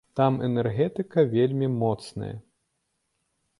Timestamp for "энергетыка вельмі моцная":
0.47-2.33